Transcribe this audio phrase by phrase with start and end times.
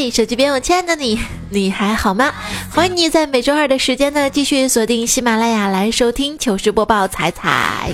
[0.00, 1.18] 嘿，手机边我亲爱的你，
[1.50, 2.32] 你还好吗？
[2.72, 7.92] 欢迎你在每周二的时间呢，继续锁定喜马拉雅来收听糗事播报彩彩。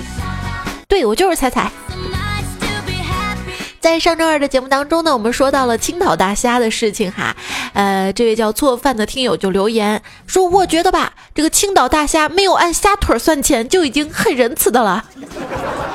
[0.87, 1.71] 对我就是彩彩。
[3.85, 7.35] 在上周二的节目当中呢，我们说到了青岛大虾的事情哈，
[7.73, 15.05] 呃，这位叫做饭的听友就留言说，我觉得吧，这个青岛大虾没有按虾腿算钱就已经很仁慈的了，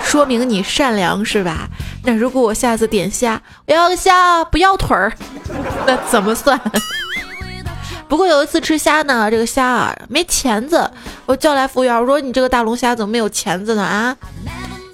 [0.05, 1.69] 说明你善良是吧？
[2.05, 5.13] 那如果我下次点虾，我要个虾，不要腿儿，
[5.85, 6.61] 那怎么算？
[8.09, 10.89] 不过有一次吃虾呢，这个虾啊没钳子，
[11.27, 13.83] 我叫来服务员，我说你这个大龙虾怎么没有钳子呢？
[13.83, 14.17] 啊？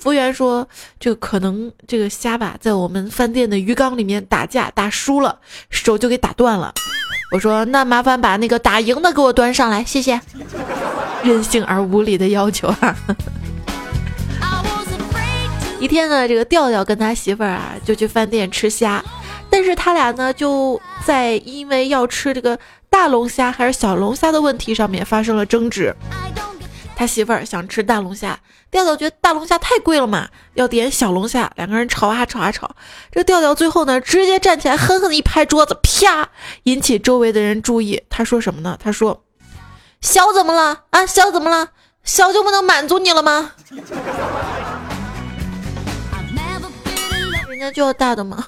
[0.06, 0.68] 服务员说
[1.00, 6.72] ：“这个可能这个虾吧，在我们饭店的鱼缸里面打架打输了，手就给打断了。”
[7.34, 10.20] 我说：“那麻烦把那个打赢的给我端上来，谢谢。”
[11.24, 12.96] 任性而无理的要求啊！
[15.80, 19.02] 一天呢，这个调调跟他媳妇儿啊就去饭店吃虾，
[19.50, 22.56] 但是他俩呢就在因为要吃这个
[22.88, 25.92] 大龙虾还是小龙虾的问题上面发生了争执。
[26.96, 31.52] 他媳妇儿想吃大龙虾，调调觉得大龙虾太贵了嘛，要点小龙虾。
[31.56, 32.74] 两个人吵啊吵啊吵，
[33.12, 36.30] 这调调最后呢，直接站起来狠狠的一拍桌子，啪，
[36.62, 38.02] 引起周围的人注意。
[38.08, 38.78] 他说什么呢？
[38.82, 39.22] 他说
[40.00, 41.04] ：“小怎么了啊？
[41.04, 41.68] 小怎么了？
[42.02, 43.52] 小就不能满足你了吗.
[47.50, 48.46] 人家就要大的吗？”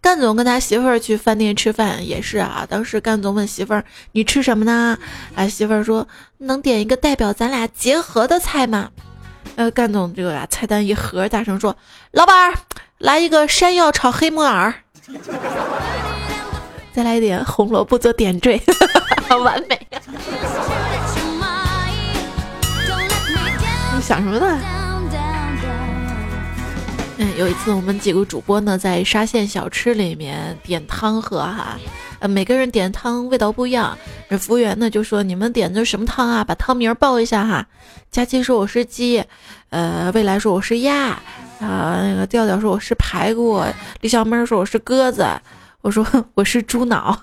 [0.00, 4.96] 干总跟他媳妇儿去饭店吃饭也是啊，当时干总问媳妇儿：“你吃什么呢？”
[5.34, 6.06] 啊，媳妇儿说
[6.38, 8.90] ：“能点一个代表咱俩结合的菜吗？”
[9.56, 11.76] 呃，干总这个啊，菜单一盒，大声说
[12.12, 12.54] ：“老板儿，
[12.98, 14.72] 来一个山药炒黑木耳，
[16.94, 18.60] 再来一点红萝卜做点缀，
[19.44, 19.78] 完美。
[23.96, 24.77] 你想什么呢？
[27.20, 31.76] 嗯，有一次我们几个主播呢，在沙县小吃里面点汤喝哈，
[32.20, 33.98] 呃，每个人点汤味道不一样。
[34.30, 36.44] 这服务员呢就说：“你们点的什么汤啊？
[36.44, 37.66] 把汤名报一下哈。”
[38.10, 39.24] 佳琪说：“我是鸡。”
[39.70, 41.20] 呃，未来说：“我是鸭。”
[41.60, 43.60] 啊，那个调调说：“我是排骨。”
[44.00, 45.26] 李小妹说：“我是鸽子。”
[45.82, 47.20] 我说：“我是猪脑。”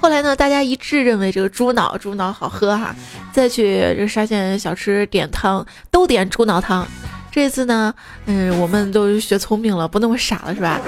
[0.00, 2.94] 后来呢，大家一致认为这个猪脑猪脑好喝哈，
[3.32, 6.86] 再去这沙县小吃点汤都点猪脑汤。
[7.30, 7.94] 这次呢，
[8.26, 10.80] 嗯，我们都学聪明了，不那么傻了是吧？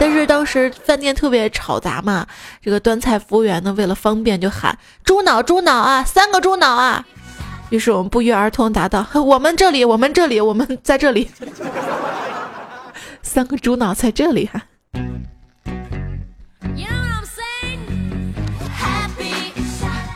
[0.00, 2.26] 但是当时饭店特别吵杂嘛，
[2.60, 7.04] 这个端菜服务员呢，为了方便就喊猪脑猪脑啊，三个猪脑啊。
[7.70, 11.30] 于是我们不约而同答道：我们这里，我们这里，我们在这里，
[13.22, 14.62] 三个猪脑在这里哈、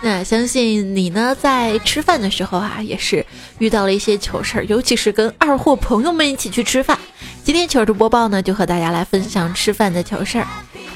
[0.08, 3.26] 那相信你呢，在吃饭的时候啊，也是
[3.58, 6.98] 遇到了一些糗事儿，尤其是跟二货朋友们一起去吃饭。
[7.44, 10.46] 今天糗事播报呢，就和大家来分享吃饭的糗事儿。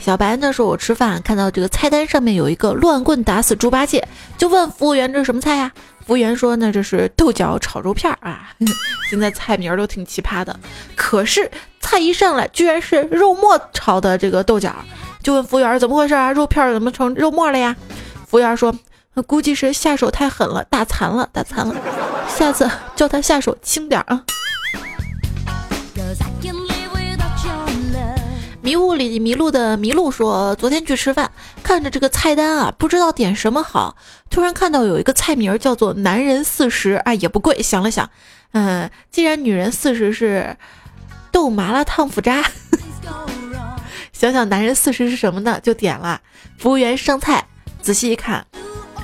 [0.01, 4.03] 小白呢说，我吃饭看到这个菜单上面有一个乱棍打死猪八戒，
[4.39, 5.71] 就问服务员这是什么菜呀、
[6.07, 8.49] 服务员说呢，这是豆角炒肉片儿啊。
[9.11, 10.59] 现在菜名儿都挺奇葩的，
[10.97, 11.51] 可是
[11.83, 14.75] 菜一上来居然是肉末炒的这个豆角，
[15.23, 16.33] 就问服务员怎么回事啊？
[16.33, 17.77] 肉片儿怎么成肉末了呀？
[18.27, 18.75] 服务员说。
[19.15, 21.75] 呃估计是下手太狠了，打残了，打残了。
[22.29, 24.25] 下次叫他下手轻点儿啊.
[28.63, 31.31] 迷雾里迷路的麋鹿说，昨天去吃饭，
[31.63, 33.97] 看着这个菜单啊，不知道点什么好。
[34.31, 37.61] 突然看到有一个菜名叫做“男人四十”，啊，也不贵。
[37.61, 38.09] 想了想，
[38.53, 40.57] 嗯，既然女人四十是
[41.33, 42.43] 豆麻辣烫腐渣.
[44.13, 45.59] 想想男人四十是什么呢？
[45.61, 46.21] 就点了。
[46.57, 47.45] 服务员上菜，
[47.83, 48.47] 仔细一看，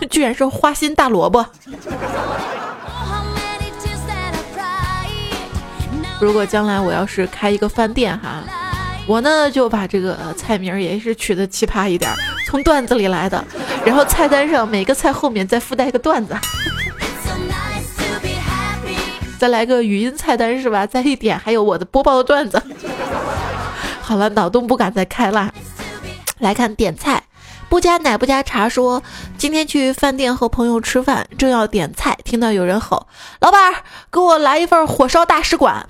[0.11, 1.39] 居然是花心大萝卜。
[1.39, 1.47] Oh,
[6.21, 8.43] 如果将来我要是开一个饭店哈，
[9.07, 12.17] 我呢就把这个菜名儿也是取的奇葩一点儿，
[12.47, 13.43] 从段子里来的，
[13.85, 16.37] 然后菜单上每个菜后面再附带一个段子.
[19.39, 20.85] 再来个语音菜单是吧？
[20.85, 22.61] 再一点还有我的播报的段子。
[24.03, 25.53] 好了，脑洞不敢再开了。
[26.41, 27.23] 来看点菜，
[27.69, 29.03] 不加奶不加茶说，
[29.37, 33.07] 今天去饭店和朋友吃饭，正要点菜，听到有人吼
[33.41, 33.75] ：“老板，
[34.11, 35.87] 给我来一份火烧大使馆。”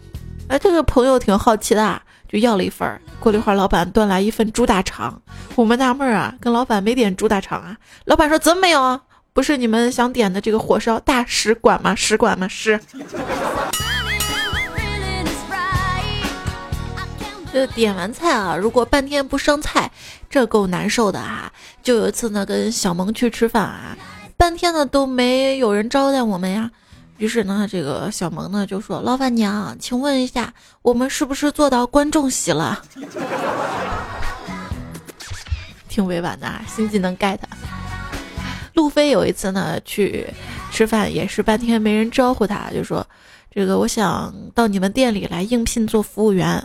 [0.48, 3.00] 哎，这个朋友挺好奇的啊，就要了一份。
[3.20, 5.20] 过了一会儿，老板端来一份猪大肠，
[5.54, 7.76] 我们纳闷啊，跟老板没点猪大肠啊。
[8.06, 9.00] 老板说怎么没有啊？
[9.32, 11.94] 不是你们想点的这个火烧大使馆吗？
[11.94, 12.48] 使馆吗？
[12.48, 12.80] 是。
[17.52, 19.90] 就点完菜啊，如果半天不上菜，
[20.28, 21.50] 这够难受的啊！
[21.82, 23.96] 就有一次呢，跟小萌去吃饭啊，
[24.36, 26.70] 半天呢都没有人招待我们呀。
[27.16, 30.52] 于是呢，这个小萌呢就说：“老板娘，请问一下，
[30.82, 32.82] 我们是不是做到观众席了？”
[35.88, 37.38] 挺委婉的啊，新技能 get。
[38.74, 40.26] 路飞有一次呢去
[40.70, 43.04] 吃饭，也是半天没人招呼他，就说
[43.50, 46.64] ：“这个我想到你们店里来应聘做服务员。”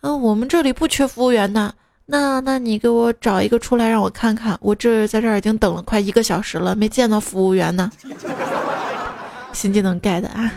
[0.00, 1.72] 嗯，我们这里不缺服务员呢。
[2.06, 7.90] 那那你给我找一个出来让我看看，我这在这儿已经等了快一个小时了，没见到服务员呢。
[9.54, 10.52] 新技能 get 啊！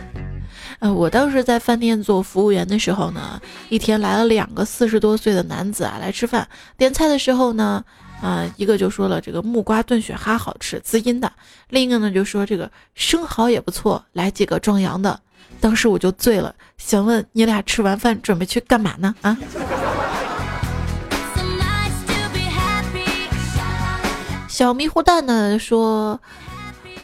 [0.80, 6.46] 呃，我当时在饭店做服务员的时候呢，一天来了两个四十多岁的男子啊来吃饭，
[6.76, 7.82] 点菜的时候呢，
[8.20, 11.28] 啊一个就说了这个木瓜炖雪蛤好吃，滋阴的；
[11.70, 15.18] 另一个呢就说这个生蚝也不错，来几个壮阳的。
[15.60, 19.14] 当时我就醉了，想问你俩吃完饭准备去干嘛呢？
[19.22, 19.36] 啊？
[24.48, 26.20] 小迷糊蛋呢说，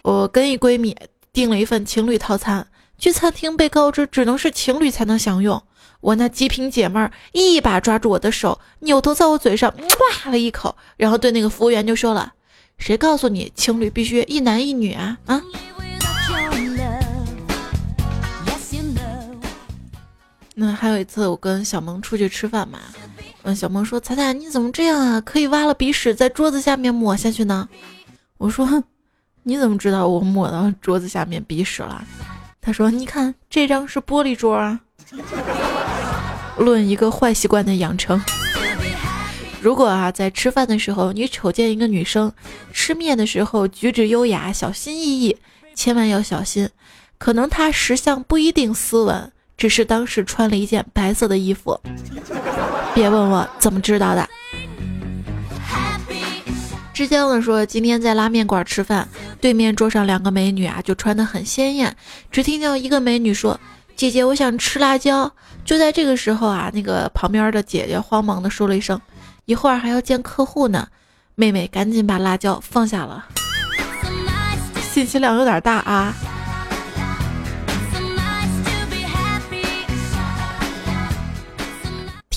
[0.03, 0.97] 我跟一闺蜜
[1.33, 2.67] 订了一份情侣套餐，
[2.99, 5.63] 去餐厅被告知只能是情侣才能享用。
[6.01, 12.35] 我那极品姐妹儿一把抓住我的手，扭头在我嘴上哇了一口，然后对那个服务员就说了
[12.77, 15.17] ：“谁告诉你情侣必须一男一女啊？
[15.27, 15.41] 啊？”
[20.55, 22.79] 那还有一次，我跟小萌出去吃饭嘛，
[23.43, 25.21] 嗯，小萌说：“彩彩，你怎么这样啊？
[25.21, 27.69] 可以挖了鼻屎在桌子下面抹下去呢？”
[28.39, 28.85] 我说
[29.43, 32.05] ：“你怎么知道我抹到桌子下面鼻屎了？”
[32.63, 34.81] 他说：“你看这张是玻璃桌啊。
[36.57, 38.23] ”论一个坏习惯的养成，
[39.61, 42.33] 如果啊在吃饭的时候你瞅见一个女生
[42.73, 45.37] 吃面的时候举止优雅、小心翼翼，
[45.75, 46.69] 千万要小心，
[47.19, 49.33] 可能她识相不一定斯文。
[49.57, 51.81] 只是当时穿了一件白色的衣服，
[52.95, 54.29] 别问我怎么知道的。
[56.93, 59.09] 之前我说今天在拉面馆吃饭，
[59.41, 61.97] 对面桌上两个美女啊，就穿得很鲜艳。
[62.31, 63.59] 只听见一个美女说
[63.97, 65.33] ：“姐姐，我想吃辣椒。”
[65.65, 69.01] 就在这个时候啊，那个旁边的姐姐慌忙的说了一声
[69.47, 70.87] ：“一会儿还要见客户呢。”
[71.35, 73.27] 妹妹赶紧把辣椒放下了，
[74.93, 76.15] 信息量有点大啊。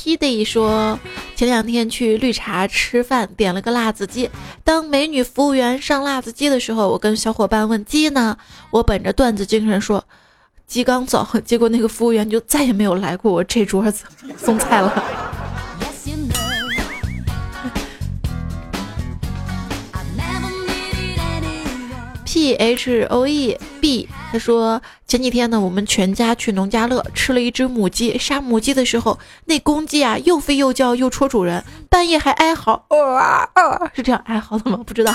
[0.07, 0.97] T day 说，
[1.35, 4.29] 前两天去绿茶吃饭，点了个辣子鸡。
[4.63, 8.37] 当美女服务员上辣子鸡的时候，我跟小伙伴问鸡呢？
[8.71, 10.01] 我本着段子精神说，
[10.65, 14.05] 鸡刚走，结果那个服务员就再也没有来过我这桌子
[14.37, 15.03] 送菜了。
[22.23, 32.85] P H O E B，他说前几天呢，我们全家去农家乐吃了一只母鸡，杀母鸡的时候，那公鸡啊又吠又叫又戳主人，半夜还哀嚎，
[33.95, 34.81] 是这样哀嚎的吗？
[34.85, 35.13] 不知道。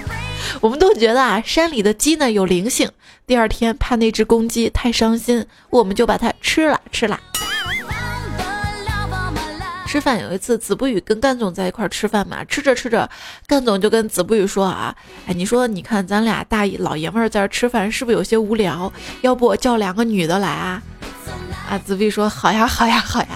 [0.60, 2.90] 我们都觉得啊，山里的鸡呢有灵性。
[3.26, 7.20] 第二天怕那只公鸡太伤心，我们就把它吃了，吃了。
[9.86, 13.08] 吃饭有一次，子不语跟干总在一块儿吃饭嘛，吃着吃着，
[13.46, 14.94] 干总就跟子不语说啊，
[15.26, 18.92] 哎，你说你看咱俩大老爷们儿在这吃饭，是不是有些无聊？
[19.22, 20.82] 要不我叫两个女的来啊？
[21.70, 23.28] 啊，子不语说好呀，好呀，好呀。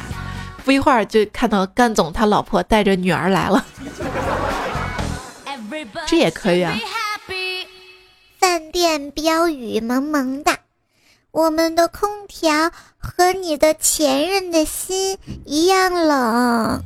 [0.62, 3.64] 不一会儿就看到干总他老婆带着女儿来了，
[6.07, 6.76] 这也可以啊。
[8.38, 10.60] 饭店标语萌萌的。
[11.32, 16.82] 我们的空调和你的前任的心一样冷。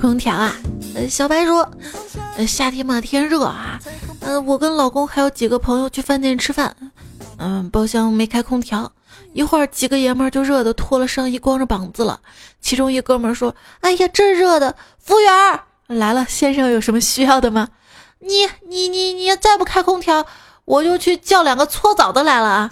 [0.00, 0.56] 空调啊，
[0.94, 1.70] 呃，小白说，
[2.36, 3.78] 呃，夏天嘛，天热啊，
[4.20, 6.74] 嗯，我跟老公还有几个朋友去饭店吃饭，
[7.36, 8.90] 嗯，包厢没开空调。
[9.32, 12.20] 一会儿，几个爷们儿就热的脱了上衣，光着膀子了。
[12.60, 14.74] 其中一哥们儿说：“哎呀，真热的！
[14.98, 15.60] 服务员
[15.98, 17.68] 来了，先生有什么需要的吗？
[18.20, 20.24] 你、你、你、你再不开空调，
[20.64, 22.70] 我就去叫两个搓澡的来了啊！”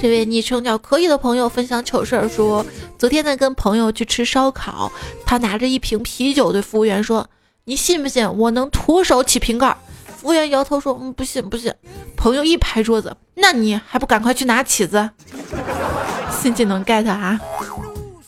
[0.00, 2.64] 这位昵称叫可以的朋友分享糗事儿说：
[2.98, 4.90] 昨天呢，跟朋友去吃烧烤，
[5.26, 7.28] 他拿着一瓶啤酒对服务员说
[7.66, 9.76] ：“你信不信我能徒手起瓶盖？”
[10.22, 11.74] 服务员摇头说：“嗯，不信，不信。”
[12.16, 15.10] 朋友一拍桌子：“那你还不赶快去拿起子？”
[16.30, 17.40] 新技能 get 啊！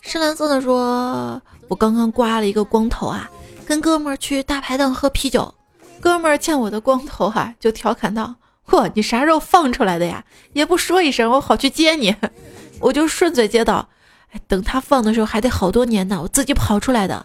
[0.00, 3.30] 深蓝色的说：“我刚刚刮了一个光头啊，
[3.64, 5.54] 跟哥们儿去大排档喝啤酒，
[6.00, 8.34] 哥们儿见我的光头哈，就调侃道
[8.68, 10.24] ：‘嚯，你啥时候放出来的呀？
[10.52, 12.16] 也不说一声，我好去接你。
[12.80, 13.88] 我就顺嘴接道
[14.34, 17.24] ：“哎，等他放的时候还得好多年呢，我自己跑出来的。”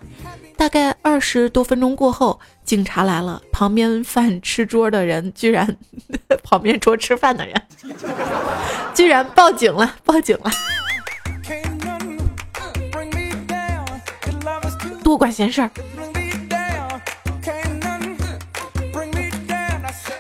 [0.60, 5.78] 大概二十多分钟过后，警察来了，旁边饭吃桌的人居然，
[6.44, 7.56] 旁边桌吃饭的人
[8.94, 10.52] 居然报警了，报警了，
[15.02, 15.72] 多管闲事儿。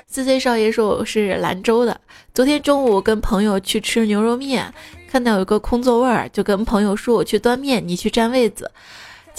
[0.08, 2.00] C C 少爷说我是兰州的，
[2.34, 4.74] 昨天中午跟朋友去吃牛肉面，
[5.12, 8.72] 看到有个空座位儿，就跟朋友说我去端面，你去占位子。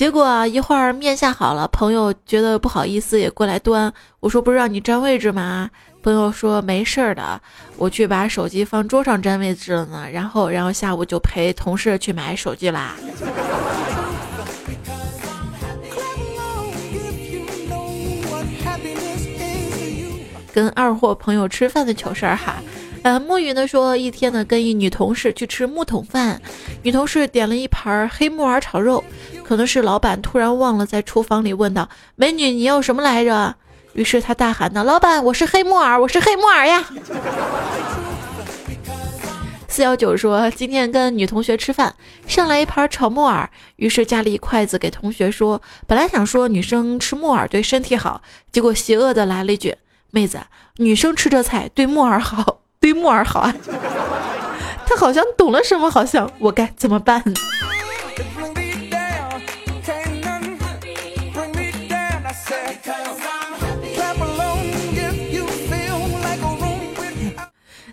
[0.01, 3.93] 结果，一会儿面下好了，朋友觉得不好意思，也过来端。
[4.21, 5.69] 我说不是让你占位置吗？
[6.03, 7.39] 朋友说没事儿的，
[7.77, 10.09] 我去把手机放桌上占位置了呢。
[10.11, 12.97] 然后，然后下午就陪同事去买手机啦。
[20.51, 22.55] 跟二货朋友吃饭的糗事儿哈。
[23.03, 26.41] 呃，木鱼呢说，一天呢跟一女同事去吃木桶饭，
[26.83, 29.05] 女同事点了一盘黑木耳炒肉，
[29.51, 33.57] 可能是老板突然忘了在厨房里问道：“美女，你要什么来着？”
[33.95, 36.85] 于是他大喊道：“老板，我是黑木耳，我是黑木耳呀！”
[39.67, 41.93] 四幺九说，今天跟女同学吃饭，
[42.29, 49.77] 上来一盘炒木耳，于是夹了一筷子给同学说：“本来想说女生吃木耳对身体好，结果邪恶的来了一句：
[50.13, 50.39] 妹子，
[50.77, 53.53] 女生吃这菜对木耳好。”对木耳好啊，
[54.87, 57.25] 他好像懂了什么，好像我该怎么办？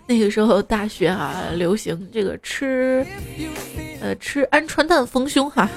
[0.08, 3.06] 那个时候大学啊，流行这个吃，
[4.00, 5.68] 呃，吃鹌鹑蛋丰胸哈。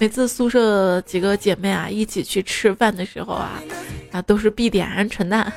[0.00, 3.62] 每次宿舍几个姐妹啊一起去吃饭的时候啊，
[4.10, 5.52] 啊都是必点鹌鹑蛋。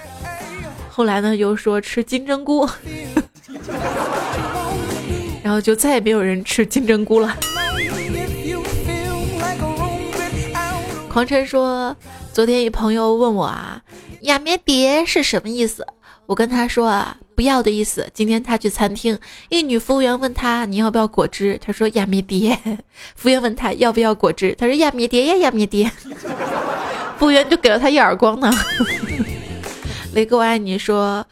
[0.90, 2.70] 后来呢，又说吃金针菇，
[5.44, 7.36] 然后就再也没有人吃金针菇了。
[11.10, 11.98] 狂尘说，
[12.32, 13.82] 昨天一朋友问我啊，
[14.22, 15.84] 亚咩蝶是什么意思？
[16.28, 18.08] 我跟他说啊，不要的意思。
[18.14, 19.18] 今天他去餐厅，
[19.50, 22.54] 一女服务员问他你要不要果汁，他说亚咩蝶。
[23.16, 25.90] 服务员问他要不要果汁，他说亚咩蝶呀亚咩蝶。
[27.18, 28.52] 服务员就给了他一耳光呢。
[30.14, 30.78] 雷哥，我爱你。
[30.78, 31.26] 说，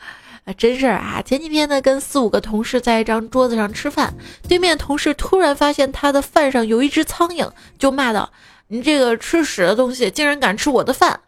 [0.46, 1.22] 啊，真事儿啊！
[1.22, 4.14] 前几天呢，跟四五个同事在一张桌子上吃饭，
[4.48, 8.32] 对面同事突然发现他的饭上有一只苍蝇，就骂道
[8.70, 11.20] ：“你这个吃屎的东西，竟然敢吃我的饭！”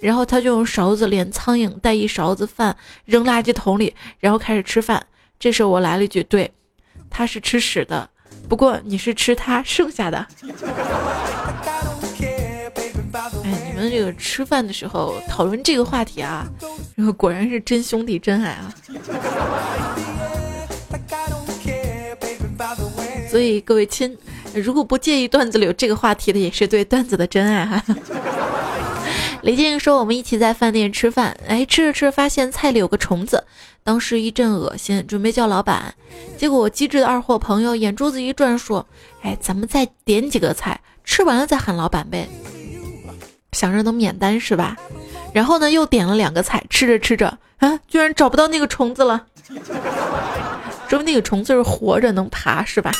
[0.00, 5.04] 然后他就用勺子连苍蝇带一勺子饭扔垃圾桶里，然后开始吃饭。
[5.38, 6.52] 这时候我来了一句：“对，
[7.10, 8.08] 他是吃屎的，
[8.48, 10.26] 不过你是吃他剩下的。”
[13.44, 16.46] 哎，你们这个吃饭的时候讨论这个话题啊，
[16.96, 18.74] 然后果然是真兄弟真爱啊！
[23.30, 24.16] 所以各位亲，
[24.54, 27.82] 如果不介意段子里有这个话题的，也是对段子的真爱哈。
[29.42, 33.42] 李静说我们一起在饭店吃饭，哎，吃着吃着发现菜里有个虫子，
[33.82, 35.92] 当时一阵恶心，准备叫老板，
[36.38, 38.86] 结果我机智的二货朋友眼珠子一转说，
[39.22, 42.28] 哎，咱们再点几个菜，吃完了再喊老板呗。
[43.50, 44.76] 想着能免单是吧？
[45.34, 49.26] 然后呢，又点了两个菜，吃着吃着，啊，居然找不到那个虫子了。
[50.88, 52.92] 说明那个虫子是活着，能爬是吧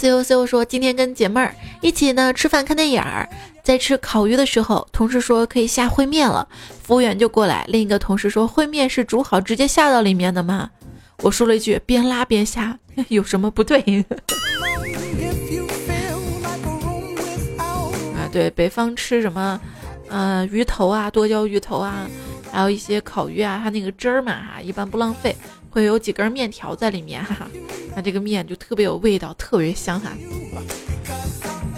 [0.00, 3.28] ？C U C U 说，今天跟姐妹儿一起呢吃饭看电影儿，
[3.62, 6.48] 在吃烤鱼的时候，同事说可以下烩面了，
[6.82, 10.70] 服务员就过来，另一个同事说烩面是煮好直接下到里面的吗？
[11.18, 12.78] 我说了一句边拉边下，
[13.08, 13.78] 有什么不对？
[18.16, 19.60] 啊，对，北方吃什么？
[20.08, 22.06] 呃，鱼头啊，剁椒鱼头啊，
[22.50, 25.36] 还有一些烤鱼啊，它那个汁儿嘛，哈，一般不浪费，
[25.70, 27.46] 会有几根面条在里面，哈哈，
[27.96, 30.10] 那这个面就特别有味道，特别香哈。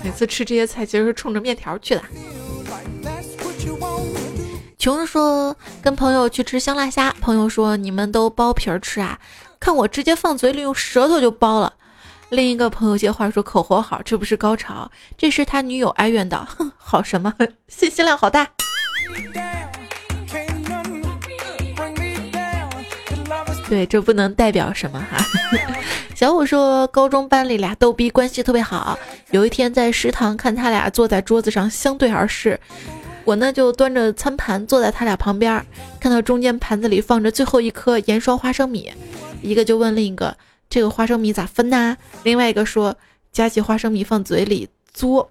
[0.03, 2.03] 每次吃这些菜，其实是冲着面条去的。
[4.79, 9.21] 穷人说跟朋友去吃香辣虾，朋友说你们都剥皮儿吃啊？
[9.61, 11.73] 看我直接放嘴里用舌头就剥了。
[12.31, 14.91] 另一个朋友接话说口活好，这不是高潮。
[15.17, 17.33] 这时他女友哀怨道：“哼，好什么？
[17.69, 18.49] 信息量好大。”
[23.73, 25.25] 对，这不能代表什么哈。
[26.14, 28.99] 小五说高中班里俩逗逼关系特别好，
[29.31, 32.61] 有一天在食堂看他俩坐在桌子上相对而视。
[33.25, 35.64] 我呢就端着餐盘坐在他俩旁边，
[35.99, 38.93] 看到中间盘子里放着最后一颗盐霜花生米，
[39.41, 40.37] 一个就问另一个
[40.69, 42.95] ：“这个花生米咋分呐？”另外一个说
[43.33, 45.31] ：“夹起花生米放嘴里，作。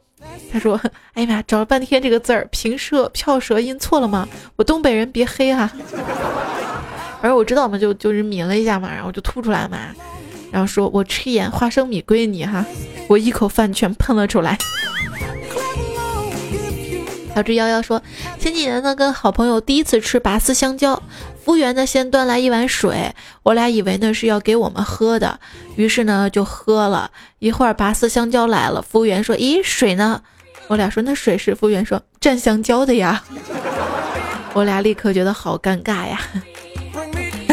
[0.52, 0.82] 他说
[1.14, 4.28] ：“哎呀妈，找了半天这个字儿，平舌、翘舌音错了吗？
[4.56, 5.72] 我东北人别黑哈。”
[7.22, 9.78] 而我知道嘛，就就是抿了一下嘛，然后就吐出来嘛，
[10.52, 12.66] 然后说：“我吃一眼花生米归你哈。”
[13.08, 14.58] 我一口饭全喷了出来。
[17.34, 18.02] 小智幺幺说
[18.40, 21.02] ：“前几年呢，跟好朋友第一次吃拔丝香蕉。”
[21.44, 23.14] 服务员呢，先端来一碗水，
[23.44, 25.40] 我俩以为呢是要给我们喝的，
[25.76, 27.10] 于是呢就喝了
[27.40, 30.22] 一会儿，拔丝香蕉来了，服务员说：“咦，水呢？”
[30.68, 33.24] 我俩说：“那水是？”服务员说：“蘸香蕉的呀。
[34.54, 36.20] ”我俩立刻觉得好尴尬呀。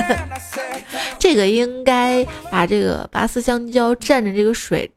[1.19, 4.91] 这个应该把这个拔丝香蕉蘸着这个水，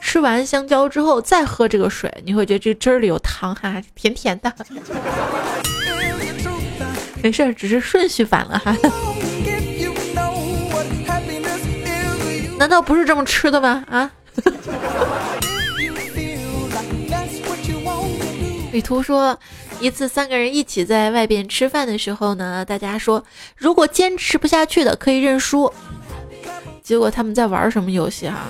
[0.00, 4.52] 吃完香蕉之后再喝这个水，你会觉得这汁儿里有糖，哈，甜甜的。
[7.22, 8.74] 没事儿，只是顺序反了哈。
[12.58, 13.84] 难道不是这么吃的吗？
[13.90, 14.10] 啊？
[18.72, 19.38] 旅途说，
[19.80, 23.24] 一次三个人一起在外边吃饭的时候呢，大家说
[23.56, 25.72] 如果坚持不下去的可以认输。
[26.82, 28.46] 结果他们在玩什么游戏哈？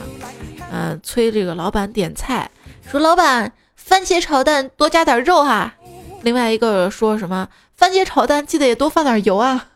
[0.73, 2.51] 嗯，催这个老板点菜，
[2.91, 5.75] 说老板番茄炒蛋多加点肉哈。
[6.23, 7.49] 另外一个说什么？
[7.75, 9.69] 番茄炒蛋记得也多放点油啊！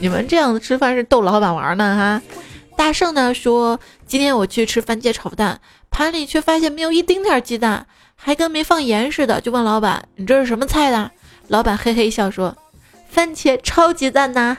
[0.00, 2.22] 你们这样子吃饭是逗老板玩呢哈？
[2.76, 5.60] 大圣呢说，今天我去吃番茄炒蛋，
[5.90, 7.86] 盘里却发现没有一丁点鸡蛋，
[8.26, 11.08] 还跟没放盐似的，就问老板：“你这是什么菜的？”
[11.46, 12.52] 老板嘿嘿一笑说
[13.08, 14.56] ：“番茄超级赞呐，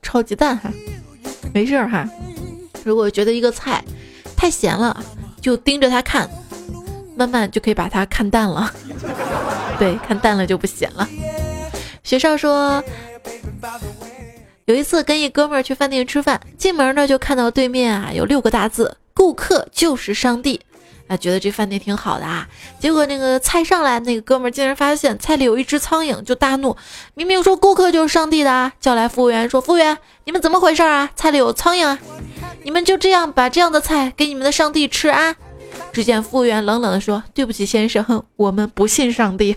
[0.00, 0.70] 超级赞哈，
[1.52, 2.08] 没事哈。
[2.84, 3.82] 如果觉得一个菜
[4.36, 5.02] 太咸了，
[5.40, 6.30] 就盯着它看，
[7.16, 8.72] 慢慢就可以把它看淡了。
[9.76, 11.08] ”对，看淡了就不咸了。
[12.04, 12.80] 学少说，
[14.66, 20.60] 有一次跟一哥们儿去饭店吃饭，进门呢就看到对面啊有六个大字“顾客就是上帝”，
[21.14, 22.46] 啊觉得这饭店挺好的啊。
[22.78, 26.76] 结果那个菜上来，那个哥们儿竟然发现菜里有一只苍蝇，就大怒
[27.14, 31.10] ：“明明说顾客就是上帝的啊！”叫来服务员说：“服务员，你们怎么回事啊？
[31.16, 31.98] 菜里有苍蝇啊！
[32.62, 35.36] 你们就这样把这样的菜给你们的上帝吃啊？”
[35.92, 39.56] 只见服务员冷冷地说：“对不起，先生，我们不信上帝。”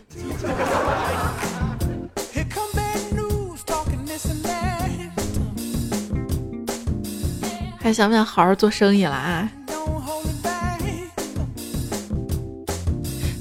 [7.79, 9.49] 还想不想好好做生意了啊？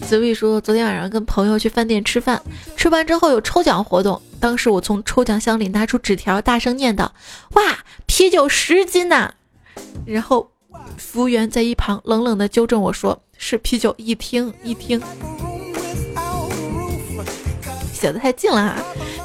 [0.06, 2.40] 子玉说：“昨天晚上跟朋友去饭店吃饭，
[2.76, 4.22] 吃完之后有抽奖活动。
[4.40, 7.12] 当时我从抽奖箱里拿出纸条，大声念道
[7.54, 7.62] ：‘哇，
[8.06, 9.34] 啤酒十斤呐！’
[10.06, 10.50] 然后。”
[10.98, 15.00] 服务员在一旁冷冷地纠正我说：“是啤酒一听一听，
[17.92, 18.78] 写的太近了啊！”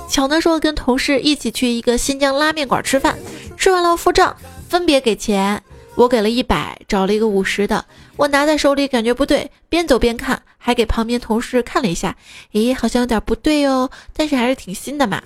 [0.10, 3.18] 巧呢说跟同事一起去一个新疆拉面馆吃饭，
[3.58, 4.36] 吃完了付账，
[4.68, 5.62] 分别给钱，
[5.96, 7.86] 我给了一百，找了一个五十的，
[8.18, 12.16] 我拿在手里感觉不对，边走边看，还给旁边同事看了一下，
[12.52, 15.22] 咦，好像有点不对哦，但是还是挺新的嘛，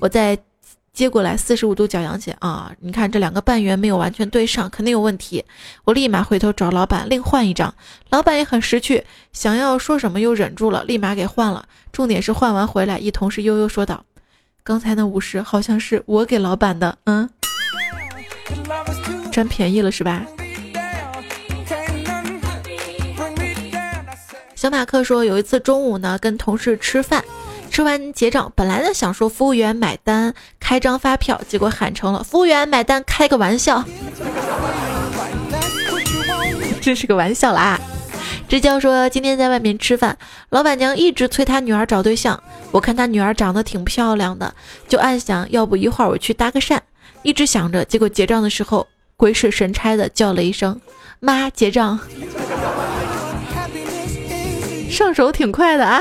[0.00, 0.38] 我再。
[0.92, 2.72] 接过来四十五度角扬起啊！
[2.80, 5.42] 你看这两个半圆没有完全对上，肯定有问题。
[5.84, 7.72] 我立马回头找老板另换一张，
[8.10, 11.64] 老板也很识趣，想要说什么又忍住了，立马给换了。
[11.92, 14.04] 重点是换完回来，一同事悠悠说道
[14.64, 17.30] ：“刚才那五十好像是我给老板的，嗯，
[19.30, 20.26] 占便宜了是吧？”
[24.60, 27.24] 小马克说，有一次中午呢，跟同事吃饭。
[27.70, 33.82] 吃完结账，本来呢想说服务员买单开张发票，结果喊成了服务员买单开个玩笑，
[36.78, 37.80] 这是个玩笑啦。
[38.50, 40.18] 支教说今天在外面吃饭，
[40.50, 42.38] 老板娘一直催他女儿找对象，
[42.70, 44.54] 我看他女儿长得挺漂亮的，
[44.86, 46.78] 就暗想要不一会儿我去搭个讪，
[47.22, 50.78] 一直想着，结果结账的时候鬼使神差的叫了一声
[51.18, 51.98] 妈结账，
[54.90, 56.00] 上手挺快的啊。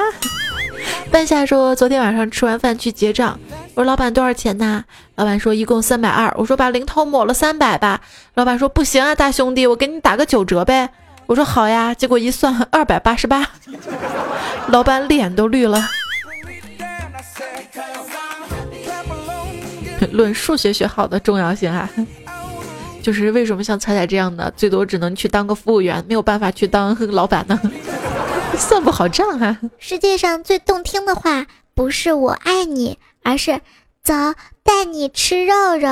[1.11, 3.39] 半夏说：“昨天晚上吃完饭去结账，
[3.73, 4.83] 我说老板多少钱呢？
[5.15, 6.33] 老板说一共三百二。
[6.37, 8.01] 我说把零头抹了三百吧。
[8.35, 10.89] 老板说不行啊，大兄弟，我给你打个九折呗。
[11.25, 11.93] 我说好呀。
[11.93, 13.47] 结果一算二百八十八，
[14.67, 15.83] 老板脸都绿了。
[20.11, 21.89] 论数学学好的重要性啊，
[23.01, 27.59] 就是为什么像彩彩这样的，最多只能去当个服务员，没有办法去当老板呢？”
[28.57, 29.59] 算不好账啊！
[29.77, 33.61] 世界上最动听的话，不是我爱你，而是
[34.03, 34.13] 走，
[34.63, 35.89] 带你吃肉肉。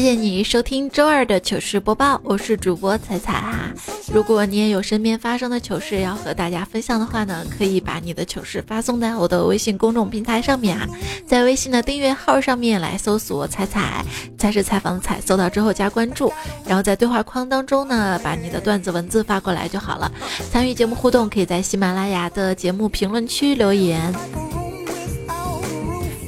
[0.00, 3.70] 谢谢你收听周二的糗事播报，我是主播彩彩哈。
[4.10, 10.88] 如果你也有身边发生的糗事要和大家分享的话呢，可以把你的糗事发送在我的微信公众平台上面啊，
[11.26, 14.02] 在微信的订阅号上面来搜索“彩彩”，
[14.38, 16.32] 才是采访的采，搜到之后加关注，
[16.64, 20.10] 然后在对话框当中呢，把你的段子文字发过来就好了。
[20.50, 24.10] 参与节目互动，可以在喜马拉雅的节目评论区留言。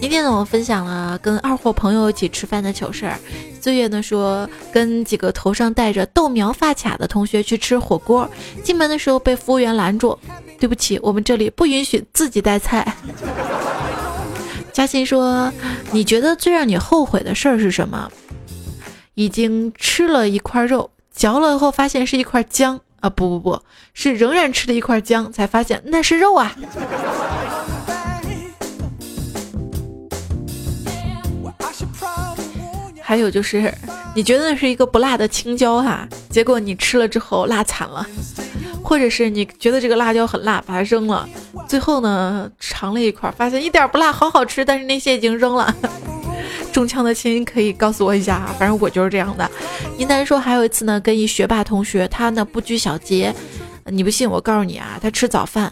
[0.03, 3.17] 今天呢，我分享了跟二货朋友一起吃饭的糗事儿。
[3.61, 8.29] 岁月呢说，跟几个头上戴着豆苗发卡的同学去吃火锅，
[8.65, 10.19] 进门的时候被服务员拦住，
[10.59, 12.85] 对不起，我们这里不允许自己带菜。
[14.75, 15.53] 嘉欣说，
[15.93, 18.11] 你觉得最让你后悔的事儿是什么？
[19.15, 23.09] 已经吃了一块肉，嚼了后发现是一块姜啊！
[23.09, 23.63] 不不不
[23.95, 26.53] 是，仍然吃了一块姜，才发现那是肉啊！
[33.13, 33.71] 还有就是，
[34.15, 38.03] 你觉得那是一个不辣的青椒哈，结果你吃了之后辣惨了；
[38.83, 41.29] 或者是你觉得这个辣椒很辣，把它扔了，
[41.69, 45.77] 最后呢尝了一块，发现一点不辣，好好吃，但是那些已经扔了。
[46.73, 49.51] 中枪的亲可以告诉我一下啊，反正我就是这样的。
[49.99, 53.35] 一楠说还有一次呢，跟一学霸同学，他呢不拘小节，
[53.85, 55.71] 你不信我告诉你啊，他吃早饭，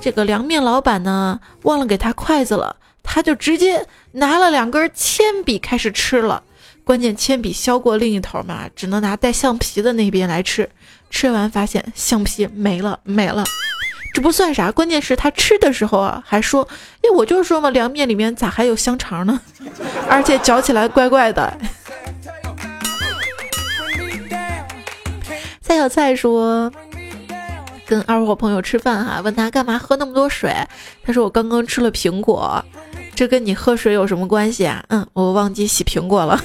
[0.00, 6.44] 这个凉面老板呢忘了给他筷子了，他就直接拿了两根铅笔开始吃了。
[6.88, 10.66] 关键铅笔削过另一头嘛，只能拿带橡皮的那边来吃。
[11.10, 13.44] 吃完发现橡皮没了，没了。
[14.14, 16.66] 这不算啥，关键是他吃的时候啊，还说
[17.04, 19.38] ：“哎，我就说嘛，凉面里面咋还有香肠呢？
[20.08, 21.52] 而且嚼起来怪怪的。”
[25.60, 26.72] 蔡小蔡说
[27.86, 30.50] ：“跟二货朋友吃饭哈，问他干嘛喝那么多水？
[31.04, 32.64] 他说我刚刚吃了苹果。
[33.18, 34.84] 这跟你喝水有什么关系啊？
[34.90, 36.40] 嗯，我忘记洗苹果了。”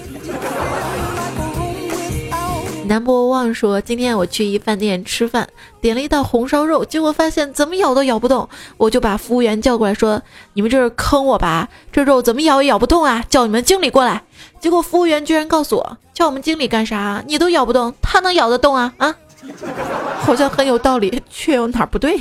[2.87, 5.47] 南博旺说：“今天我去一饭店吃饭，
[5.79, 10.19] 点了一道红烧肉，结果发现怎么咬都咬不动，我就把服务员叫过来说
[10.53, 11.69] ：‘你们这是坑我吧？
[11.91, 13.23] 这肉怎么咬也咬不动啊！
[13.29, 14.23] 叫你们经理过来。’
[14.59, 17.23] 结果服务员居然告诉我：‘叫我们经理干啥？
[17.27, 19.15] 你都咬不动，他能咬得动啊？’啊，
[20.25, 22.17] 好像很有道理，却有哪儿不对。”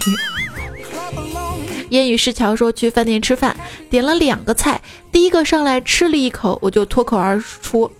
[1.92, 3.54] 烟雨石桥说：“去饭店吃饭，
[3.90, 4.80] 点了两个菜，
[5.12, 7.90] 第一个上来吃了一口，我就脱口而出：‘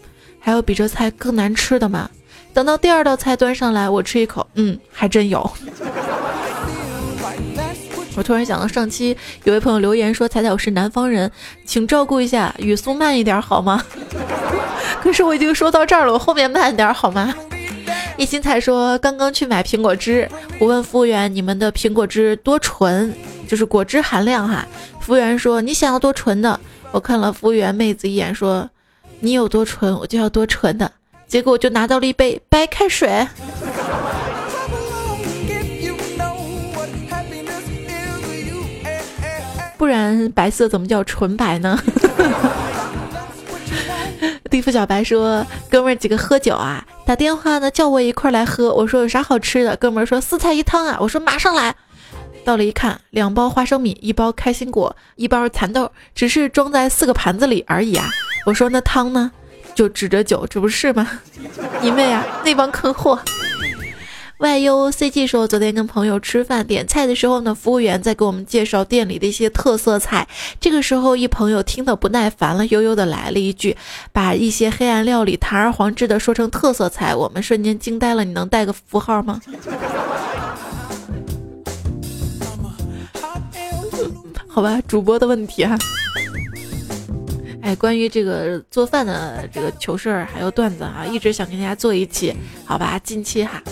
[0.40, 2.09] 还有比这菜更难吃的吗？’”
[2.55, 5.48] 等到第二道菜端上来，我吃一口，嗯，还真有。
[8.16, 11.31] 我突然想到上期有位朋友留言说：“彩彩，我是南方人，
[11.66, 13.85] 请照顾一下，语速慢一点好吗？”
[15.02, 17.35] 可是我已经说到这儿了，我后面慢点好吗？
[18.22, 20.28] 一心彩说：“刚刚去买苹果汁，
[20.61, 23.12] 我问服务员：‘你们的苹果汁多纯？’
[23.48, 24.64] 就是果汁含量哈。
[25.00, 26.61] 服务员说：‘你想要多纯的？’
[26.92, 28.70] 我看了服务员妹子一眼，说
[29.18, 30.88] ：‘你有多纯，我就要多纯的。’
[31.26, 33.26] 结果我就拿到了一杯白开水，
[39.76, 41.76] 不然白色怎么叫纯白呢？
[44.52, 48.70] 地府小白说：“哥们儿几个喝酒啊，打电话呢叫我一块儿来喝。
[48.74, 49.74] 我说有啥好吃的？
[49.76, 50.98] 哥们儿说四菜一汤啊。
[51.00, 51.74] 我说马上来。
[52.44, 58.10] 到了一看，两包花生米，一包开心果，一包蚕豆，只是装在四个盘子里而已啊。
[58.44, 59.32] 我说那汤呢？”
[59.74, 61.08] 就指着酒，这不是吗？
[61.80, 62.22] 你妹啊！
[62.44, 63.18] 那帮坑货。
[64.48, 70.26] YUCG 说，昨天跟朋友吃饭点菜的时候呢，服务员在给我们介绍店里的一些特色菜。
[70.61, 73.76] 这个时候，一朋友听得不耐烦了，悠悠的来了一句，
[74.12, 78.24] 把一些黑暗料理堂而皇之的说成特色菜，我们瞬间惊呆了。
[78.24, 79.40] 你能带个符号吗？
[84.48, 85.76] 好吧，主播的问题哈。
[87.62, 92.98] 哎，关于这个做饭的这个糗事儿还有段子啊，一直想跟大家做一期，好吧？
[92.98, 93.62] 近期哈。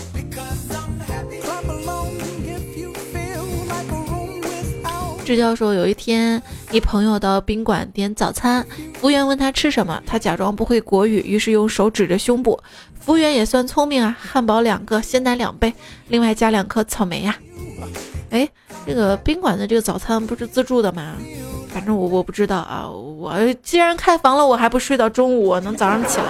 [5.25, 12.59] 志教授，有一天一朋友到宾馆点早餐，服务员问他吃什么，他假装不会国语，于是用手指着胸部。
[12.99, 15.73] 服务员也算聪明啊，汉堡两个，鲜奶两杯，
[16.07, 17.37] 另外加两颗草莓呀。
[18.29, 18.47] 哎，
[18.85, 21.15] 这个宾馆的这个早餐不是自助的吗？
[21.71, 26.25] 反正我我不知道啊，我既然开房了，我还不睡到中午，能早上起来。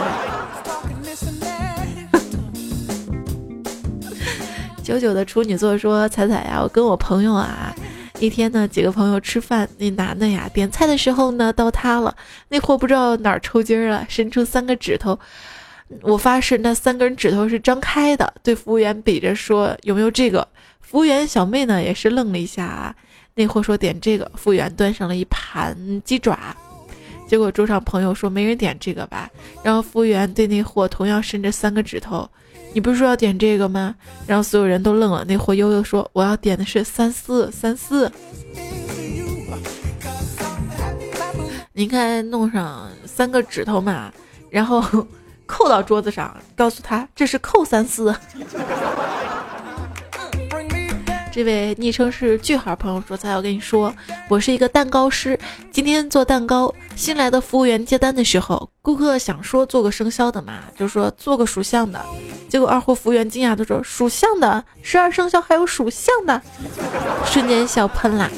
[4.84, 7.74] 九九的处女座说：“彩彩呀，我跟我朋友啊，
[8.20, 12.16] 一天呢几个朋友吃饭，那男的呀点菜的时候呢到他了，
[12.50, 15.18] 那货不知道哪儿抽筋了，伸出三个指头，
[16.02, 20.48] 我发誓那三根指头是张开的，对服务员比着说有没有这个？
[20.82, 22.94] 服务员小妹呢也是愣了一下啊。”
[23.34, 26.38] 那货说点这个，服务员端上了一盘鸡爪，
[27.28, 29.30] 结果桌上朋友说没人点这个吧，
[29.64, 32.30] 然后服务员对那货同样伸着三个指头，
[32.74, 33.96] 你不是说要点这个吗？
[34.28, 38.12] 然后所有人都愣了，那货悠悠说我要点的是三四三四。
[41.74, 44.12] 你看弄上三个指头嘛，
[44.50, 44.84] 然后
[45.48, 48.14] 扣到桌子上，告诉他这是扣三四。
[51.32, 53.94] 这位昵称是句号朋友说：“才我跟你说，
[54.28, 55.40] 我是一个蛋糕师，
[55.72, 56.74] 今天做蛋糕。
[56.98, 62.04] 新来的服务员接单的时候，顾客想说做个生肖的嘛，就说做个属相的。
[62.50, 66.42] 结果二货服务员惊讶的说：属相的，十二生肖还有属相的，
[67.26, 68.30] 瞬间笑喷啦。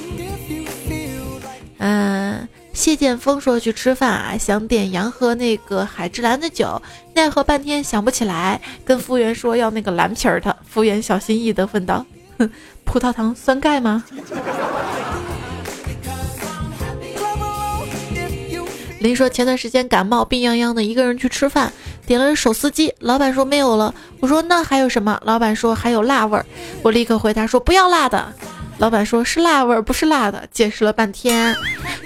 [1.80, 6.80] 嗯，谢剑锋说去吃饭啊，想点洋河那个海之蓝的酒，
[7.16, 10.56] 奈何半天想不起来，跟服务员说要那个蓝皮儿的。
[10.70, 12.06] 服务员小心翼翼的问道：”
[12.84, 14.04] 葡萄糖酸钙吗？
[19.00, 21.74] 林说前段时间感冒病殃殃的，一个人去吃饭，
[22.06, 23.94] 点了手撕鸡，老板说没有了。
[24.22, 25.20] 我说那还有什么？
[25.26, 26.46] 老板说还有辣味儿。
[26.82, 28.34] 我立刻回答说不要辣的。
[28.84, 30.46] 老板说是辣味儿，不是辣的。
[30.52, 31.56] 解释了半天，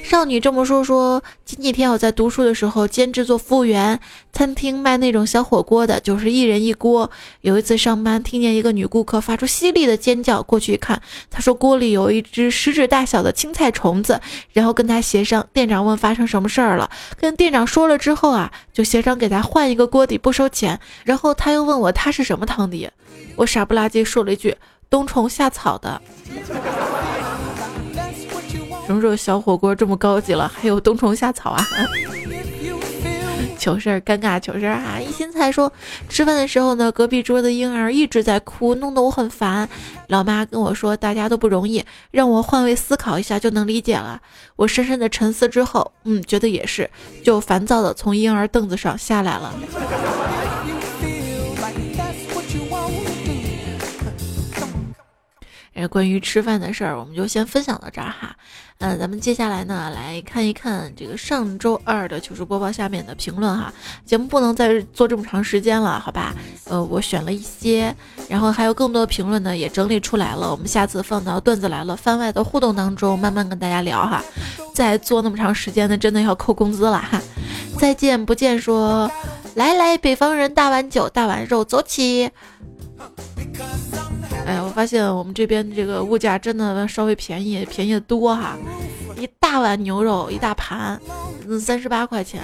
[0.04, 4.00] 少女这么说说，前几天我在读书的时候兼职做服务员，
[4.32, 7.10] 餐厅卖那种小火锅的，就是一人一锅。
[7.42, 14.22] 有一次上班，听见一个女顾客发出犀利的尖叫，过去一看，她说锅里有一只食指大小的青菜虫子，
[14.54, 15.44] 然后跟她协商。
[15.52, 16.88] 店长问发生什么事儿了，
[17.20, 20.80] 跟店长说了之后啊，就协商给她换一个锅底，不收钱。
[21.04, 22.88] 然后她又问我她是什么汤底，
[23.36, 24.56] 我傻不拉几说了一句。
[24.90, 26.02] 冬虫夏草的，
[28.86, 30.48] 什么时候小火锅这么高级了？
[30.48, 31.66] 还有冬虫夏草啊！
[33.60, 35.00] 糗事儿，尴尬糗事儿啊！
[35.00, 35.70] 一心菜说，
[36.08, 39.68] 吃饭的时候呢，隔壁桌的婴儿一直在哭，弄得我很烦。
[40.08, 44.22] 老妈跟我说，大家都不容易，让我换位思考一下就能理解了。
[44.56, 46.90] 我深深的沉思之后，嗯，觉得也是，
[47.24, 49.54] 就烦躁的从婴儿凳子上下来了。
[55.86, 58.34] 关于吃饭的事儿，我们就先分享到这儿哈。
[58.80, 63.74] 嗯，咱们接下来呢，来看一看这个上周二的糗事播报下面的评论哈。
[64.06, 66.34] 节目不能再做这么长时间了，好吧？
[66.66, 67.94] 呃，我选了一些，
[68.30, 70.50] 然后还有更多的评论呢，也整理出来了。
[70.50, 74.24] 我们下次放到段子来了番外的互动当中，慢慢跟大家聊哈。
[74.76, 77.20] 再做那么长时间的，真的要扣工资了哈。
[77.80, 79.12] 再见不见说，
[79.56, 82.30] 来来，北方人大碗酒，大碗肉，走起。
[84.48, 88.58] 哎呀，我发现我们这边这个物价真的稍微便宜，便宜的多哈！
[89.20, 90.98] 一大碗牛肉，一大盘，
[91.46, 92.42] 嗯，三十八块钱。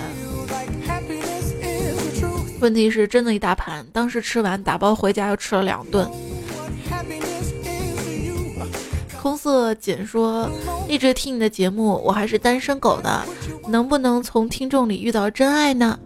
[2.59, 6.05] 问题是真的一大盘，当时吃完打包回家又吃了两顿。
[9.21, 10.49] 空色锦说，
[10.89, 13.23] 一直听你的节目，我还是单身狗呢，
[13.69, 15.97] 能不能从听众里遇到真爱呢？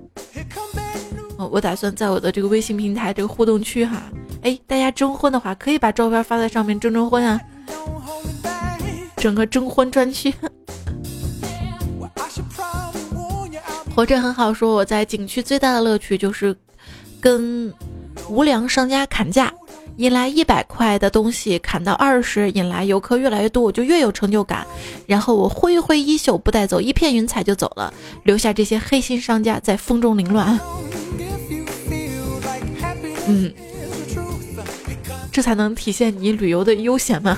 [1.37, 4.03] 哦，我打算在我的这个微信平台这个互动区哈。
[4.47, 7.37] 哎，大家征婚的话，可以把照片发在上面征征婚啊！
[9.17, 10.33] 整个征婚专区。
[13.93, 16.55] 活着很好，说我在景区最大的乐趣就是
[17.19, 17.73] 跟
[18.29, 19.53] 无良商家砍价，
[19.97, 24.65] 引来一百块的东西砍到二十，引来游客越来越多，我就越有成就感。
[25.05, 30.57] 然后我挥一挥衣袖，不带走一片云彩就走了，留下这些黑心商家在风中凌乱。
[33.27, 33.53] 嗯。
[35.37, 37.37] 这才能体现你旅游的悠闲嘛，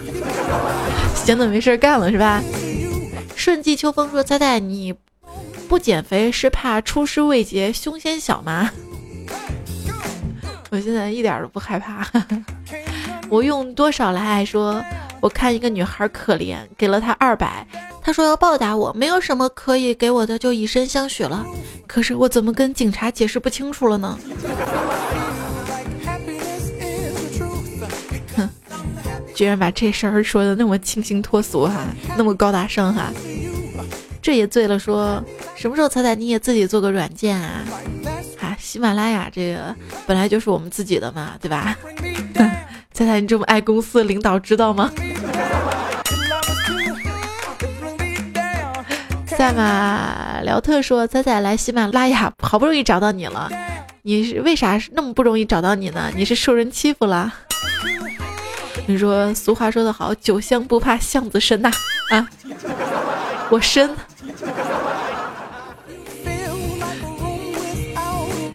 [1.14, 2.42] 闲的没事干了是吧？
[3.36, 4.96] 顺季秋风说：“猜猜你
[5.68, 8.72] 不减肥是怕出师未捷凶险小吗？”
[10.72, 12.08] 我现在一点都不害怕。
[13.28, 14.46] 我用多少来爱？
[14.46, 14.82] 说
[15.20, 17.68] 我看一个女孩可怜，给了她二百，
[18.02, 21.46] 她说要报答我，没有什么可以给我的，就以身相许了。
[21.86, 24.18] 可是我怎么跟警察解释不清楚了呢？
[29.40, 31.86] 居然把这事儿说的那么清新脱俗哈，
[32.18, 33.10] 那么高大上哈，
[34.22, 34.78] 这也醉了。
[34.78, 35.24] 说
[35.56, 37.64] 什么时候彩彩你也自己做个软件啊？
[38.38, 39.74] 哈，喜马拉雅这个
[40.06, 41.74] 本来就是我们自己的嘛，对吧？
[42.92, 44.92] 彩彩你这么爱公司，领导知道吗？
[49.26, 53.50] 赛马辽特说彩彩来喜马拉雅，好不容易找到你了，
[54.02, 56.12] 你是为啥那么不容易找到你呢？
[56.14, 57.34] 你是受人欺负了？
[58.90, 61.72] 你说俗话说得好，酒香不怕巷子深呐
[62.10, 62.28] 啊！
[63.52, 63.88] 我深。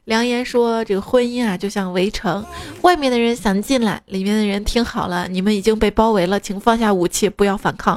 [0.07, 2.45] 良言说，这个婚姻啊，就像围城，
[2.83, 7.97] 外面的人想进来，里面的人听好了，你们已经被包围了，请放下武器，不要反抗。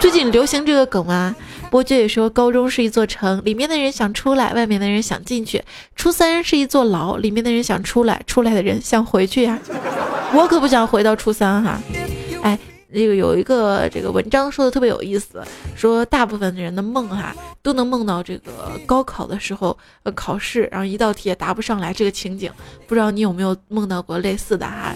[0.00, 1.36] 最近流行这个梗啊，
[1.70, 5.60] 波姐也说，高中是一座城，里面的人想出来，外面的人想进去；
[5.96, 9.58] 初三是一座牢，里面的人想出来，出来的人想回去呀。
[10.34, 11.80] 我可不想回到初三哈。
[12.42, 12.58] 哎。
[12.90, 15.44] 这个有一个这个文章说的特别有意思，
[15.76, 22.50] 说大部分的人的梦哈都能梦到这个高考的时候呃考试，然后一道题也答不上来这个情景，
[22.86, 24.94] 不知道你有没有梦到过类似的哈？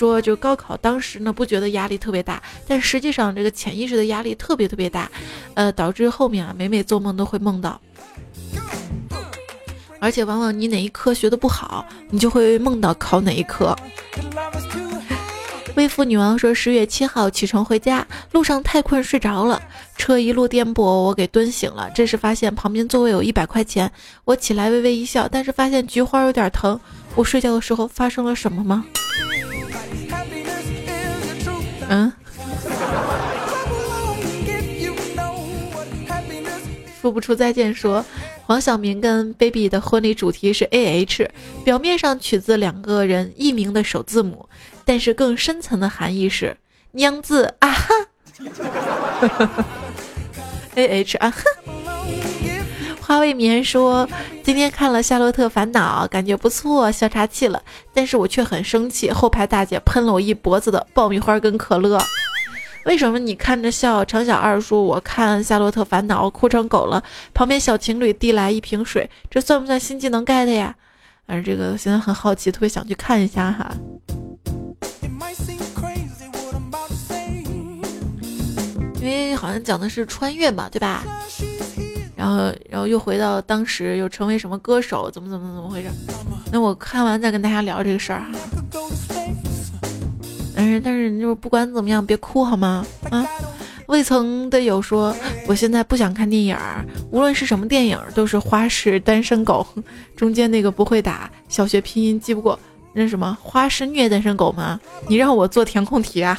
[0.00, 5.10] 说就高考当时呢不觉得压力特别大，但实际上这个潜意识的压力特别特别大，
[5.52, 7.78] 呃导致后面啊每每做梦都会梦到，
[10.00, 13.76] 而且往往你哪一科学的不好，你就会梦到考哪一科。
[15.76, 19.62] 微服女王说：“十月七号启程回家，路上太困睡着了，
[19.96, 21.88] 车一路颠簸，我给蹲醒了。
[21.94, 23.90] 这时发现旁边座位有一百块钱，
[24.24, 26.78] 我起来微微一笑，但是发现菊花有点疼。
[27.14, 28.84] 我睡觉的时候发生了什么吗？
[31.90, 32.12] 嗯？
[37.00, 37.74] 说不出再见。
[37.74, 38.04] 说
[38.42, 41.30] 黄晓明跟 baby 的婚礼主题是 A H，
[41.64, 44.48] 表面上取自两个人艺名的首字母。”
[44.84, 46.56] 但是更深层的含义是
[46.92, 47.94] 娘子啊哈
[50.74, 51.42] ，A H 啊哈。
[53.10, 54.08] 花未眠说
[54.44, 57.60] 今天看了《夏洛特烦恼》，感觉不错，笑岔气了。
[57.92, 62.00] 但是我却很生气，后排大姐喷了我一脖子的爆米花跟可乐。
[62.84, 64.04] 为什么你看着笑？
[64.04, 67.02] 程小二说我看《夏洛特烦恼》哭成狗了。
[67.34, 70.72] 旁边小情侣递来一瓶水，这算不算新技能盖的呀？
[71.26, 73.72] 反正这个现在很好奇，特别想去看一下哈。
[79.00, 81.02] 因为好像讲的是穿越嘛，对吧？
[82.20, 85.88] 然后，然后又回到当时，又成为什么歌手，怎么怎么怎么回事？
[86.52, 88.28] 那我看完再跟大家聊这个事儿哈。
[90.54, 92.84] 但是，但是就是不管怎么样，别哭好吗？
[93.10, 93.26] 啊！
[93.86, 96.54] 未曾的有说，我现在不想看电影，
[97.10, 99.66] 无论是什么电影，都是花式单身狗，
[100.14, 102.60] 中间那个不会打小学拼音记不过，
[102.92, 104.80] 那什么花式虐单身狗吗？
[105.08, 106.38] 你让我做填空题啊？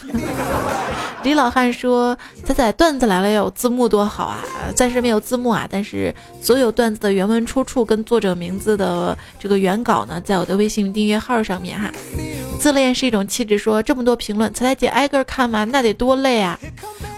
[1.24, 4.40] 李老汉说：“仔仔段子来了要有字幕多好啊！
[4.76, 11.92] 暂时没有字幕啊，但是所有段子的原文出处跟作者名字的这个原稿呢，在我的微信订阅号上面哈。
[12.60, 15.64] 自恋是一种气质，说这么多评论，彩彩姐挨个看吗？
[15.66, 16.60] 那得多累啊！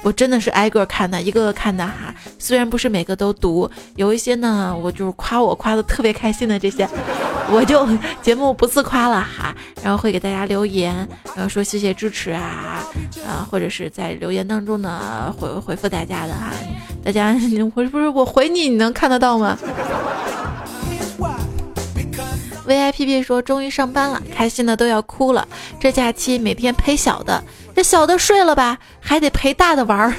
[0.02, 2.14] 我真的是挨个看的，一个个看的哈。
[2.38, 6.86] 虽然不是每个都读，有一些呢，我就是夸我夸的特别开心的这些，
[7.52, 7.88] 我就
[8.22, 9.56] 节目不自夸了哈。
[9.84, 10.96] 然后会给大家留言，
[11.36, 12.84] 然后说谢谢支持啊
[13.26, 16.52] 啊，或者是。”在留言当中呢，回回复大家的哈，
[17.04, 17.36] 大家
[17.76, 19.56] 我不是我回你，你能看得到吗
[22.66, 25.48] ？VIPB 说终于上班了，开心的都要哭了。
[25.80, 27.44] 这假期每天陪小的，
[27.76, 30.14] 这小的睡了吧，还得陪大的玩儿，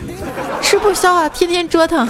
[0.62, 2.08] 吃不消啊，天天折腾。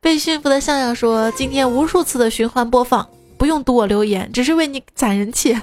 [0.00, 3.08] 被驯服的向向说今天无数次的循环播放，
[3.40, 5.56] 不用读我留言，只是为你攒人气。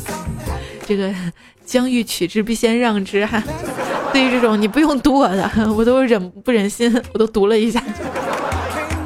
[0.86, 1.10] 这个。
[1.64, 3.24] 将欲取之，必先让之。
[3.24, 3.40] 哈，
[4.12, 7.80] 对于这种你不用读我的，我都忍不忍心，我都读了一下。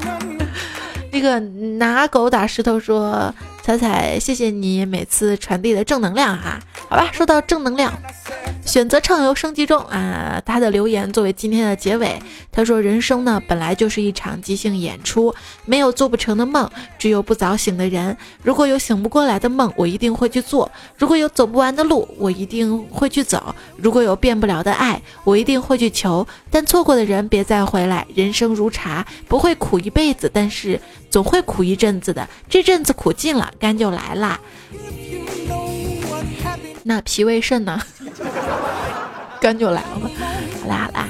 [1.13, 3.31] 那个拿狗打石头说
[3.65, 7.91] ：“彩彩，谢谢你每次传递的正能量哈。”好吧，说到正能量。
[8.67, 10.41] 选择畅游升级中啊！
[10.45, 12.21] 他的留言作为今天的结尾，
[12.53, 18.15] 他说：“人生呢，本来就是一场即兴演出，没有做不成的梦，只有不早醒的人。
[18.43, 23.39] 如果有醒不过来的梦，我一定会去做；如果有走不完的路，我一定会去走；
[23.77, 26.27] 如果有变不了的爱，我一定会去求。
[26.51, 28.07] 但错过的人别再回来。
[28.15, 32.27] 人生如茶，不会苦一辈子，但是总会苦一阵子的。
[32.49, 34.39] 这阵子苦尽了，肝就来啦。
[36.83, 37.81] 那脾胃肾呢？”
[39.41, 40.11] 肝就来了吗？
[40.63, 41.09] 好啦好啦，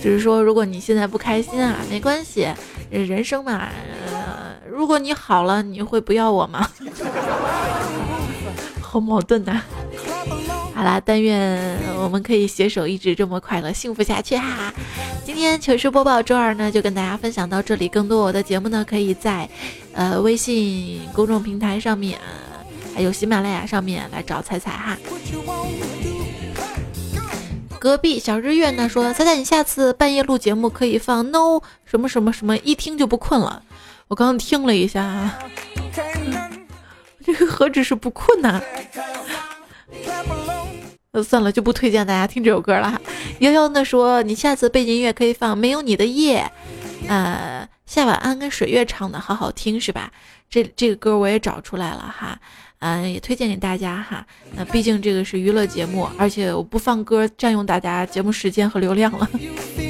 [0.00, 2.48] 只是说如果你现在不开心啊，没关系，
[2.90, 3.68] 人生嘛，
[4.70, 6.68] 如果你好了，你会不要我吗？
[8.80, 9.60] 好矛盾呐！
[10.74, 14.74] 好啦，但愿我们可以携手一直这么快乐幸福下去哈。
[15.24, 17.88] 今天糗事播报周二呢，就跟大家分享到这里。
[17.88, 19.48] 更多我的节目呢，可以在
[19.92, 22.18] 呃微信公众平台上面，
[22.94, 24.98] 还有喜马拉雅上面来找彩彩哈。
[27.78, 33.62] 隔壁小日月呢说：“猜猜你下次半夜录节目可以放 no 什么什么什么，一听就不困了。”
[34.08, 35.38] 我刚刚听了一下，
[37.24, 38.60] 这个何止是不困呐？
[41.14, 43.00] 那算了，就不推荐大家听这首歌了。
[43.38, 46.50] 悠悠呢说：“你下次背景音乐可以放没有你的夜，
[47.08, 50.10] 呃，夏晚安跟水月唱的好好听是吧？
[50.50, 52.38] 这这个歌我也找出来了哈。”
[52.80, 54.26] 嗯，也推荐给大家哈。
[54.56, 59.26] 那毕竟这个是娱乐节目，而且我不放歌占用大家节目时间和流量了。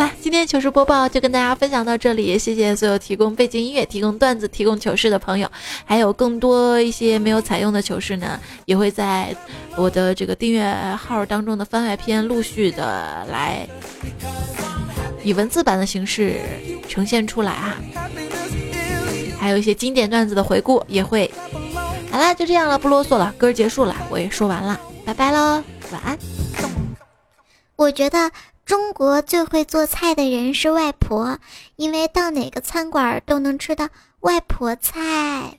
[0.00, 5.46] 来，今天糗事播报就跟大家分享到这里，谢谢所有提供背景音乐、提供段子、提供糗事的朋友，
[5.84, 9.36] 还有更多一些没有采用的糗事呢，也会在
[9.76, 13.68] 我的这个订阅号当中的番外篇陆续的来
[15.22, 16.40] 以文字版的形式
[16.88, 17.76] 呈现出来啊，
[19.38, 21.30] 还有一些经典段子的回顾也会。
[22.10, 26.18] 好啦，就这样了，不啰嗦了，歌结束了，我也说完了，拜拜喽，晚安。
[27.76, 28.30] 我觉得
[28.70, 31.40] 中国最会做菜的人是外婆，
[31.74, 33.88] 因为到哪个餐馆都能吃到
[34.20, 35.58] 外婆菜。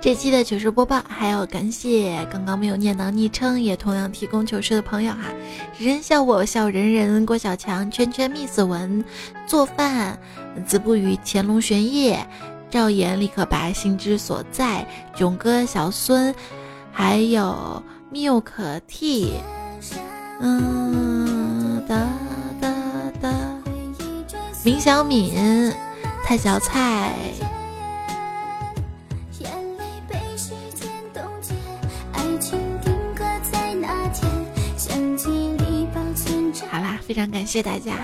[0.00, 5.34] 这期的糗事播报，还要感谢刚刚没有念到昵称，也同样提供糗事的朋友哈，
[5.76, 9.04] 人笑我笑人人，郭小强，圈圈 miss 文，
[9.48, 10.16] 做饭，
[10.64, 12.26] 子不语，乾隆玄烨，
[12.70, 16.32] 赵岩立刻白，心之所在，囧哥，小孙，
[16.92, 19.32] 还有 milk tea，
[20.40, 22.08] 嗯哒
[22.60, 22.72] 哒
[23.20, 23.28] 哒，
[24.64, 25.72] 林小敏，
[26.24, 27.12] 蔡小菜。
[29.40, 31.52] 眼泪被时间冻结，
[32.12, 34.30] 爱情定格在那天，
[34.76, 37.94] 相机里保存着好啦，非常感谢大家。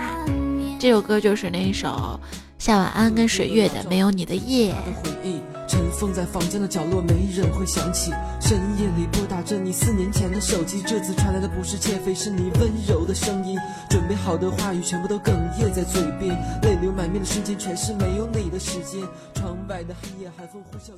[0.80, 2.18] 这首歌就是那一首
[2.66, 4.74] 夏晚安跟水月的《没有你的夜》。
[4.84, 8.10] 的回忆尘封在房间的角落，没人会想起。
[8.40, 13.56] 深夜里拨打着你四年前的手机，这次传来的不是窃妃，是你温柔的声音。
[13.88, 19.00] 准备好的话语全部都哽咽在嘴边，泪流满面的瞬间全是没有你的时间。
[19.32, 20.90] 窗外的黑夜，寒风呼啸。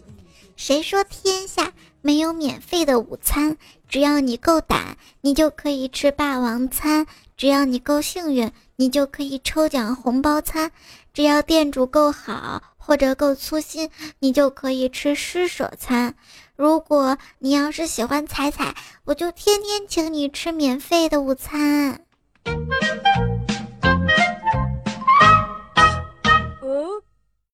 [0.57, 3.59] 谁说天下没有免费的午餐？
[3.87, 7.05] 只要你够胆，你就可以吃霸王餐；
[7.37, 10.71] 只要你够幸运，你就可以抽奖红包餐；
[11.13, 16.15] 只要店主够好或者够粗心，你就可以吃施舍餐。
[16.57, 22.01] 如果你要是喜欢彩彩，我就天天请你吃免费的午餐。